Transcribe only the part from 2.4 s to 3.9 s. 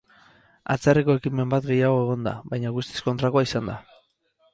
baina guztiz kontrakoa izan da.